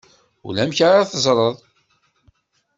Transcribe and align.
Ulamek 0.47 0.79
ara 0.89 1.09
teẓreḍ. 1.11 1.55